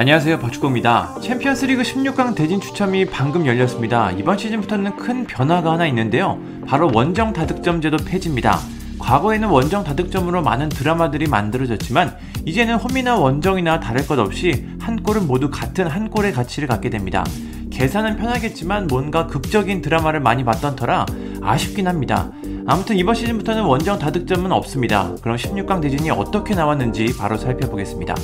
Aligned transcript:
안녕하세요 0.00 0.38
박주호입니다. 0.38 1.16
챔피언스리그 1.20 1.82
16강 1.82 2.36
대진 2.36 2.60
추첨이 2.60 3.04
방금 3.06 3.44
열렸습니다. 3.46 4.12
이번 4.12 4.38
시즌부터는 4.38 4.94
큰 4.94 5.26
변화가 5.26 5.72
하나 5.72 5.88
있는데요. 5.88 6.38
바로 6.68 6.88
원정 6.94 7.32
다득점 7.32 7.80
제도 7.80 7.96
폐지입니다. 7.96 8.60
과거에는 9.00 9.48
원정 9.48 9.82
다득점으로 9.82 10.40
많은 10.40 10.68
드라마들이 10.68 11.26
만들어졌지만 11.26 12.16
이제는 12.44 12.76
홈이나 12.76 13.16
원정이나 13.16 13.80
다를 13.80 14.06
것 14.06 14.20
없이 14.20 14.68
한 14.78 15.02
골은 15.02 15.26
모두 15.26 15.50
같은 15.50 15.88
한 15.88 16.10
골의 16.10 16.32
가치를 16.32 16.68
갖게 16.68 16.90
됩니다. 16.90 17.24
계산은 17.72 18.18
편하겠지만 18.18 18.86
뭔가 18.86 19.26
극적인 19.26 19.82
드라마를 19.82 20.20
많이 20.20 20.44
봤던 20.44 20.76
터라 20.76 21.06
아쉽긴 21.42 21.88
합니다. 21.88 22.30
아무튼 22.68 22.96
이번 22.96 23.16
시즌부터는 23.16 23.64
원정 23.64 23.98
다득점은 23.98 24.52
없습니다. 24.52 25.16
그럼 25.22 25.36
16강 25.36 25.80
대진이 25.80 26.08
어떻게 26.12 26.54
나왔는지 26.54 27.16
바로 27.18 27.36
살펴보겠습니다. 27.36 28.14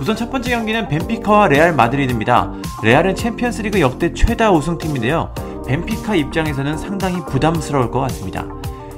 우선 0.00 0.16
첫 0.16 0.30
번째 0.30 0.50
경기는 0.50 0.88
벤피카와 0.88 1.48
레알 1.48 1.74
마드리드입니다. 1.74 2.52
레알은 2.82 3.14
챔피언스리그 3.16 3.80
역대 3.80 4.12
최다 4.14 4.52
우승팀인데요. 4.52 5.32
벤피카 5.66 6.14
입장에서는 6.14 6.78
상당히 6.78 7.24
부담스러울 7.26 7.90
것 7.90 8.00
같습니다. 8.00 8.46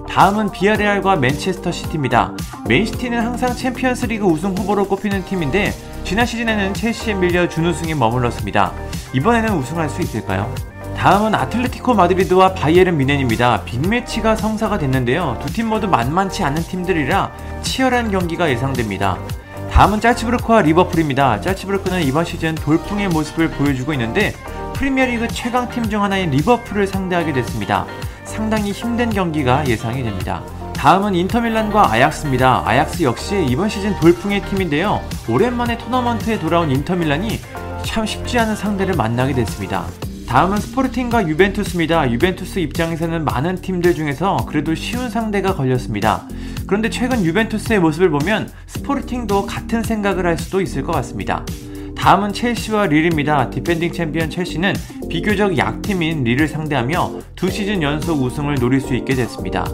다음은 0.09 0.51
비아레알과 0.53 1.17
맨체스터 1.17 1.73
시티입니다. 1.73 2.33
맨시티는 2.69 3.25
항상 3.25 3.55
챔피언스리그 3.55 4.25
우승 4.27 4.57
후보로 4.57 4.87
꼽히는 4.89 5.25
팀인데 5.25 5.73
지난 6.05 6.27
시즌에는 6.27 6.75
첼시에 6.75 7.15
밀려 7.15 7.49
준우승에 7.49 7.95
머물렀습니다. 7.95 8.73
이번에는 9.15 9.55
우승할 9.57 9.89
수 9.89 10.03
있을까요? 10.03 10.53
다음은 10.97 11.35
아틀레티코 11.35 11.95
마드리드와 11.95 12.53
바이에른 12.55 12.97
뮌헨입니다. 12.99 13.63
빅매치가 13.65 14.37
성사가 14.37 14.79
됐는데요. 14.79 15.39
두 15.41 15.51
팀 15.53 15.69
모두 15.69 15.89
만만치 15.89 16.45
않은 16.45 16.63
팀들이라 16.63 17.31
치열한 17.63 18.11
경기가 18.11 18.51
예상됩니다. 18.51 19.17
다음은 19.81 19.99
짤츠부르크와 20.03 20.61
리버풀입니다. 20.61 21.41
짤츠부르크는 21.41 22.03
이번 22.03 22.27
시즌 22.27 22.55
돌풍의 22.55 23.09
모습을 23.09 23.49
보여주고 23.49 23.95
있는데 23.95 24.35
프리미어리그 24.75 25.29
최강팀 25.29 25.89
중 25.89 26.03
하나인 26.03 26.29
리버풀을 26.29 26.87
상대하게 26.87 27.33
됐습니다. 27.33 27.87
상당히 28.25 28.73
힘든 28.73 29.09
경기가 29.09 29.67
예상이 29.67 30.03
됩니다. 30.03 30.43
다음은 30.75 31.15
인터밀란과 31.15 31.93
아약스입니다. 31.93 32.65
아약스 32.67 33.05
역시 33.05 33.43
이번 33.49 33.71
시즌 33.71 33.99
돌풍의 34.01 34.43
팀인데요. 34.43 35.01
오랜만에 35.27 35.79
토너먼트에 35.79 36.39
돌아온 36.41 36.71
인터밀란이 36.71 37.41
참 37.83 38.05
쉽지 38.05 38.39
않은 38.39 38.57
상대를 38.57 38.97
만나게 38.97 39.33
됐습니다. 39.33 39.87
다음은 40.29 40.59
스포르팅과 40.59 41.27
유벤투스입니다. 41.27 42.11
유벤투스 42.11 42.59
입장에서는 42.59 43.25
많은 43.25 43.63
팀들 43.63 43.95
중에서 43.95 44.45
그래도 44.47 44.75
쉬운 44.75 45.09
상대가 45.09 45.55
걸렸습니다. 45.55 46.27
그런데 46.71 46.89
최근 46.89 47.25
유벤투스의 47.25 47.81
모습을 47.81 48.11
보면 48.11 48.49
스포르팅도 48.69 49.45
같은 49.45 49.83
생각을 49.83 50.25
할 50.25 50.39
수도 50.39 50.61
있을 50.61 50.85
것 50.85 50.93
같습니다. 50.93 51.45
다음은 51.97 52.33
첼시와 52.33 52.87
릴입니다. 52.87 53.51
디펜딩 53.51 53.91
챔피언 53.93 54.31
첼시는 54.31 54.75
비교적 55.09 55.59
약팀인 55.59 56.23
릴을 56.23 56.47
상대하며 56.47 57.23
두 57.35 57.51
시즌 57.51 57.83
연속 57.83 58.23
우승을 58.23 58.55
노릴 58.61 58.81
수 58.81 58.95
있게 58.95 59.17
됐습니다. 59.17 59.67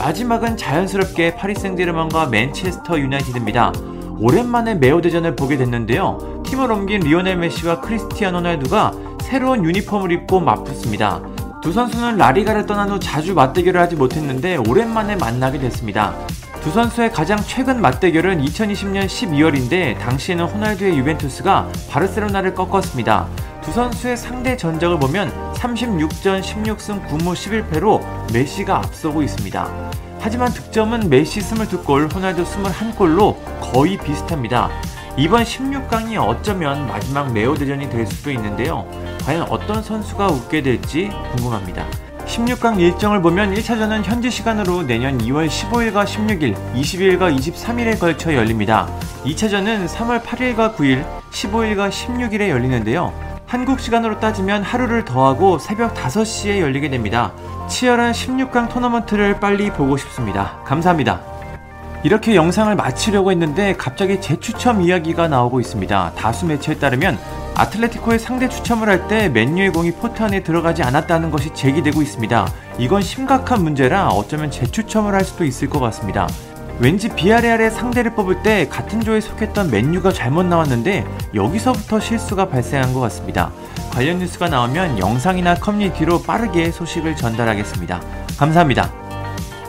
마지막은 0.00 0.56
자연스럽게 0.56 1.36
파리 1.36 1.54
생제르맹과 1.54 2.26
맨체스터 2.26 2.98
유나이티드입니다. 2.98 3.72
오랜만에 4.18 4.74
메호 4.74 5.00
대전을 5.00 5.36
보게 5.36 5.56
됐는데요. 5.56 6.42
팀을 6.44 6.72
옮긴 6.72 7.02
리오넬 7.02 7.36
메시와 7.36 7.82
크리스티아누 7.82 8.40
호날두가 8.40 8.94
새로운 9.22 9.64
유니폼을 9.64 10.10
입고 10.10 10.40
맞붙습니다. 10.40 11.22
두 11.62 11.70
선수는 11.72 12.16
라리가를 12.16 12.66
떠난 12.66 12.90
후 12.90 12.98
자주 12.98 13.34
맞대결을 13.34 13.80
하지 13.80 13.94
못했는데 13.94 14.56
오랜만에 14.56 15.14
만나게 15.14 15.60
됐습니다. 15.60 16.12
두 16.60 16.72
선수의 16.72 17.12
가장 17.12 17.38
최근 17.46 17.80
맞대결은 17.80 18.44
2020년 18.44 19.06
12월인데 19.06 19.96
당시에는 20.00 20.44
호날두의 20.44 20.98
유벤투스가 20.98 21.70
바르셀로나를 21.88 22.56
꺾었습니다. 22.56 23.28
두 23.62 23.70
선수의 23.70 24.16
상대 24.16 24.56
전적을 24.56 24.98
보면 24.98 25.30
36전 25.54 26.42
16승 26.42 27.06
9무 27.06 27.32
11패로 27.34 28.32
메시가 28.32 28.78
앞서고 28.78 29.22
있습니다. 29.22 29.92
하지만 30.18 30.52
득점은 30.52 31.08
메시 31.08 31.40
22골, 31.40 32.12
호날두 32.12 32.42
21골로 32.44 33.36
거의 33.60 33.96
비슷합니다. 33.98 34.68
이번 35.16 35.44
16강이 35.44 36.16
어쩌면 36.16 36.86
마지막 36.88 37.32
메오 37.32 37.54
대전이 37.54 37.90
될 37.90 38.06
수도 38.06 38.30
있는데요. 38.30 38.86
과연 39.24 39.42
어떤 39.50 39.82
선수가 39.82 40.26
웃게 40.28 40.62
될지 40.62 41.10
궁금합니다. 41.32 41.84
16강 42.24 42.80
일정을 42.80 43.20
보면 43.20 43.54
1차전은 43.54 44.04
현지 44.04 44.30
시간으로 44.30 44.84
내년 44.84 45.18
2월 45.18 45.48
15일과 45.48 46.06
16일, 46.06 46.54
20일과 46.74 47.36
23일에 47.36 47.98
걸쳐 47.98 48.32
열립니다. 48.34 48.88
2차전은 49.24 49.86
3월 49.86 50.22
8일과 50.22 50.74
9일, 50.74 51.04
15일과 51.30 51.90
16일에 51.90 52.48
열리는데요. 52.48 53.12
한국 53.46 53.80
시간으로 53.80 54.18
따지면 54.18 54.62
하루를 54.62 55.04
더하고 55.04 55.58
새벽 55.58 55.94
5시에 55.94 56.60
열리게 56.60 56.88
됩니다. 56.88 57.32
치열한 57.68 58.12
16강 58.12 58.70
토너먼트를 58.70 59.40
빨리 59.40 59.70
보고 59.70 59.98
싶습니다. 59.98 60.58
감사합니다. 60.64 61.31
이렇게 62.04 62.34
영상을 62.34 62.74
마치려고 62.74 63.30
했는데 63.30 63.74
갑자기 63.76 64.20
재추첨 64.20 64.82
이야기가 64.82 65.28
나오고 65.28 65.60
있습니다. 65.60 66.12
다수 66.16 66.46
매체에 66.46 66.76
따르면 66.76 67.18
아틀레티코의 67.54 68.18
상대 68.18 68.48
추첨을 68.48 68.88
할 68.88 69.06
때 69.08 69.28
맨유의 69.28 69.72
공이 69.72 69.92
포트 69.92 70.22
안에 70.22 70.42
들어가지 70.42 70.82
않았다는 70.82 71.30
것이 71.30 71.50
제기되고 71.54 72.00
있습니다. 72.02 72.46
이건 72.78 73.02
심각한 73.02 73.62
문제라 73.62 74.08
어쩌면 74.08 74.50
재추첨을 74.50 75.14
할 75.14 75.24
수도 75.24 75.44
있을 75.44 75.68
것 75.68 75.80
같습니다. 75.80 76.28
왠지 76.78 77.08
비아레알의 77.08 77.70
상대를 77.70 78.14
뽑을 78.14 78.42
때 78.42 78.66
같은 78.68 79.00
조에 79.00 79.20
속했던 79.20 79.70
맨유가 79.70 80.12
잘못 80.12 80.44
나왔는데 80.44 81.04
여기서부터 81.34 82.00
실수가 82.00 82.48
발생한 82.48 82.94
것 82.94 83.00
같습니다. 83.00 83.52
관련 83.92 84.18
뉴스가 84.18 84.48
나오면 84.48 84.98
영상이나 84.98 85.56
커뮤니티로 85.56 86.22
빠르게 86.22 86.70
소식을 86.70 87.14
전달하겠습니다. 87.16 88.00
감사합니다. 88.38 89.01